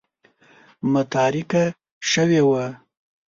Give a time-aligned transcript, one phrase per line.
[0.91, 1.63] متارکه
[2.09, 2.65] شوې وه.